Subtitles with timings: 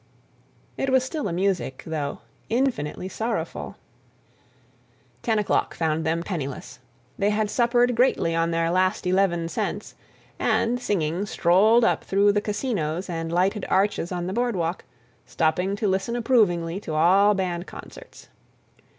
[0.77, 3.75] It was still a music, though, infinitely sorrowful.
[5.21, 6.79] Ten o'clock found them penniless.
[7.19, 9.93] They had suppered greatly on their last eleven cents
[10.39, 14.85] and, singing, strolled up through the casinos and lighted arches on the boardwalk,
[15.27, 18.29] stopping to listen approvingly to all band concerts.